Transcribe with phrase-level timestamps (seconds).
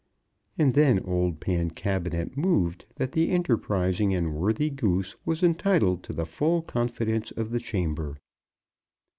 [0.57, 6.25] And then old Pancabinet moved that the enterprising and worthy Goose was entitled to the
[6.25, 8.17] full confidence of the chamber.